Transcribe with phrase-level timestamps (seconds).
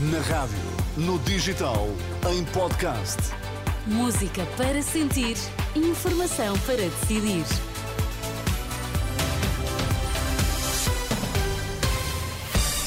[0.00, 0.56] Na rádio,
[0.96, 1.88] no digital,
[2.30, 3.18] em podcast.
[3.84, 5.36] Música para sentir,
[5.74, 7.44] informação para decidir.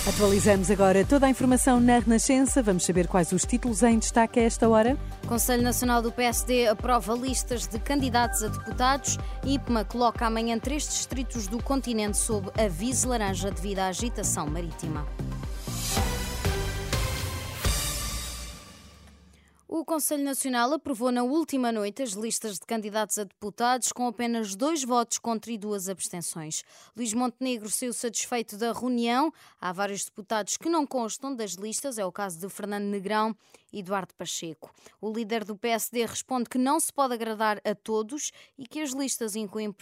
[0.08, 2.63] Atualizamos agora toda a informação na Renascença.
[2.63, 4.98] Vamos saber quais os títulos em destaque a esta hora.
[5.28, 9.18] Conselho Nacional do PSD aprova listas de candidatos a deputados.
[9.46, 15.05] IPMA coloca amanhã três distritos do continente sob aviso laranja devido à agitação marítima.
[19.73, 24.53] O Conselho Nacional aprovou na última noite as listas de candidatos a deputados com apenas
[24.53, 26.62] dois votos contra e duas abstenções.
[26.93, 29.31] Luís Montenegro saiu satisfeito da reunião.
[29.62, 33.34] Há vários deputados que não constam das listas, é o caso de Fernando Negrão
[33.71, 34.76] e Eduardo Pacheco.
[34.99, 38.91] O líder do PSD responde que não se pode agradar a todos e que as
[38.91, 39.73] listas incluem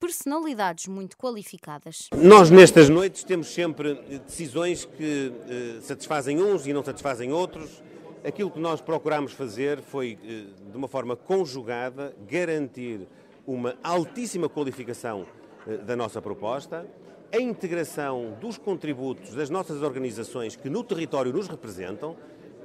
[0.00, 2.08] personalidades muito qualificadas.
[2.12, 3.94] Nós, nestas noites, temos sempre
[4.26, 7.86] decisões que eh, satisfazem uns e não satisfazem outros
[8.24, 13.06] Aquilo que nós procurámos fazer foi, eh, de uma forma conjugada, garantir
[13.46, 15.24] uma altíssima qualificação
[15.66, 16.86] eh, da nossa proposta,
[17.32, 22.16] a integração dos contributos das nossas organizações que no território nos representam,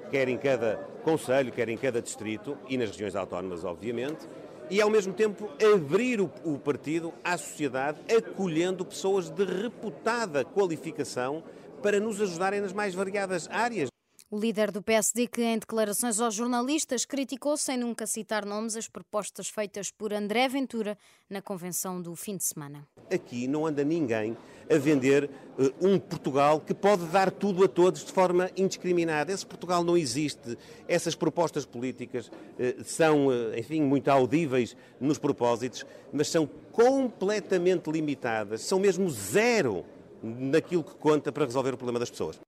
[0.10, 4.28] quer em cada conselho, quer em cada distrito e nas regiões autónomas, obviamente,
[4.70, 11.44] e ao mesmo tempo abrir o, o partido à sociedade, acolhendo pessoas de reputada qualificação
[11.82, 13.93] para nos ajudarem nas mais variadas áreas.
[14.34, 18.88] O líder do PSD, que em declarações aos jornalistas criticou, sem nunca citar nomes, as
[18.88, 20.98] propostas feitas por André Ventura
[21.30, 22.84] na convenção do fim de semana.
[23.14, 24.36] Aqui não anda ninguém
[24.68, 29.32] a vender uh, um Portugal que pode dar tudo a todos de forma indiscriminada.
[29.32, 30.58] Esse Portugal não existe.
[30.88, 38.62] Essas propostas políticas uh, são, uh, enfim, muito audíveis nos propósitos, mas são completamente limitadas,
[38.62, 39.86] são mesmo zero
[40.24, 42.40] naquilo que conta para resolver o problema das pessoas.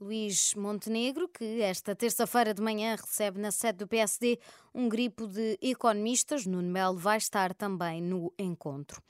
[0.00, 4.38] Luís Montenegro, que esta terça-feira de manhã recebe na sede do PSD
[4.74, 6.46] um gripo de economistas.
[6.46, 9.02] Nuno Melo vai estar também no encontro.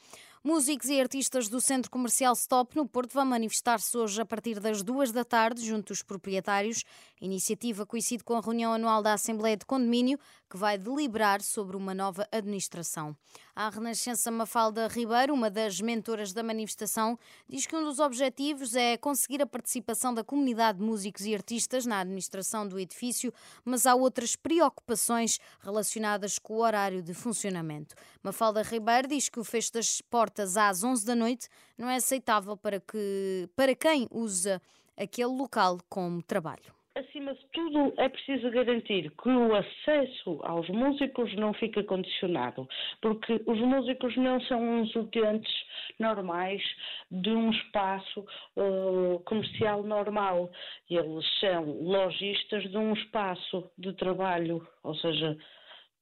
[0.43, 4.83] Músicos e artistas do Centro Comercial Stop no Porto vão manifestar-se hoje a partir das
[4.83, 6.83] duas da tarde junto dos proprietários.
[7.21, 10.19] A iniciativa coincide com a reunião anual da Assembleia de Condomínio,
[10.49, 13.15] que vai deliberar sobre uma nova administração.
[13.55, 18.97] A Renascença Mafalda Ribeiro, uma das mentoras da manifestação, diz que um dos objetivos é
[18.97, 23.31] conseguir a participação da comunidade de músicos e artistas na administração do edifício,
[23.63, 27.95] mas há outras preocupações relacionadas com o horário de funcionamento.
[28.23, 31.97] Mafalda Ribeiro diz que o fecho das portas portas às 11 da noite não é
[31.97, 34.63] aceitável para, que, para quem usa
[34.97, 36.73] aquele local como trabalho.
[36.95, 42.69] Acima de tudo, é preciso garantir que o acesso aos músicos não fica condicionado,
[43.01, 45.53] porque os músicos não são uns utentes
[45.99, 46.63] normais
[47.11, 48.25] de um espaço
[48.57, 50.51] uh, comercial normal.
[50.91, 55.37] Eles são lojistas de um espaço de trabalho, ou seja,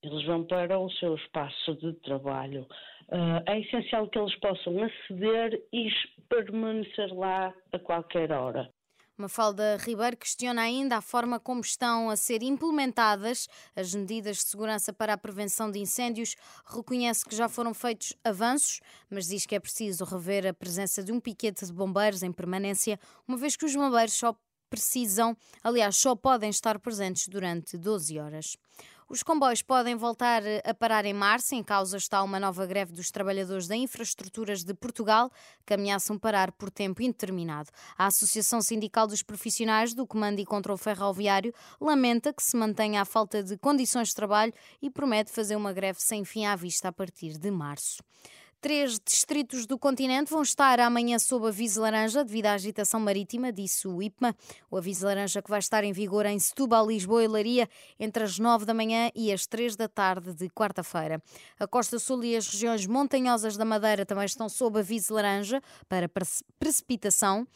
[0.03, 2.67] eles vão para o seu espaço de trabalho.
[3.09, 5.89] Uh, é essencial que eles possam aceder e
[6.29, 8.71] permanecer lá a qualquer hora.
[9.19, 14.93] Mafalda Ribeiro questiona ainda a forma como estão a ser implementadas as medidas de segurança
[14.93, 16.37] para a prevenção de incêndios.
[16.65, 18.81] Reconhece que já foram feitos avanços,
[19.11, 22.97] mas diz que é preciso rever a presença de um piquete de bombeiros em permanência,
[23.27, 24.37] uma vez que os bombeiros só
[24.71, 28.57] precisam, aliás, só podem estar presentes durante 12 horas.
[29.11, 31.55] Os comboios podem voltar a parar em março.
[31.55, 35.31] Em causa está uma nova greve dos trabalhadores da Infraestruturas de Portugal,
[35.65, 37.71] que ameaçam parar por tempo indeterminado.
[37.97, 43.07] A Associação Sindical dos Profissionais do Comando e Controle Ferroviário lamenta que se mantenha a
[43.07, 44.53] falta de condições de trabalho
[44.83, 48.03] e promete fazer uma greve sem fim à vista a partir de março.
[48.61, 53.87] Três distritos do continente vão estar amanhã sob aviso laranja devido à agitação marítima, disse
[53.87, 54.35] o IPMA.
[54.69, 57.69] O aviso laranja que vai estar em vigor em Setúbal, Lisboa e Laria
[58.01, 61.23] entre as nove da manhã e as três da tarde de quarta-feira.
[61.57, 66.11] A Costa Sul e as regiões montanhosas da Madeira também estão sob aviso laranja para
[66.59, 67.47] precipitação.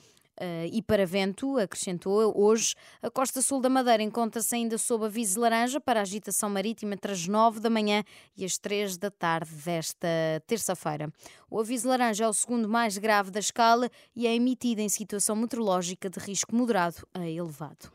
[0.40, 5.40] Uh, e para vento, acrescentou hoje, a costa sul da Madeira encontra-se ainda sob aviso
[5.40, 8.02] laranja para agitação marítima entre as 9 da manhã
[8.36, 10.08] e as 3 da tarde desta
[10.46, 11.12] terça-feira.
[11.50, 15.36] O aviso laranja é o segundo mais grave da escala e é emitido em situação
[15.36, 17.92] meteorológica de risco moderado a elevado.